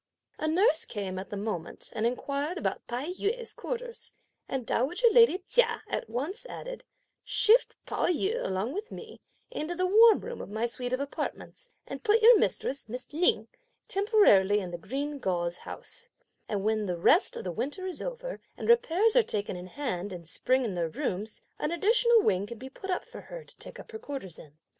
[0.39, 4.13] A nurse came at the moment and inquired about Tai yü's quarters,
[4.49, 6.83] and dowager lady Chia at once added,
[7.23, 9.19] "Shift Pao yü along with me,
[9.51, 13.47] into the warm room of my suite of apartments, and put your mistress, Miss Lin,
[13.87, 16.09] temporarily in the green gauze house;
[16.49, 20.11] and when the rest of the winter is over, and repairs are taken in hand
[20.11, 23.55] in spring in their rooms, an additional wing can be put up for her to
[23.55, 24.57] take up her quarters in."